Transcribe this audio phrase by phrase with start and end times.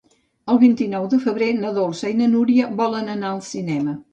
[0.53, 3.99] El vint-i-nou de febrer na Dolça i na Núria volen anar al cinema.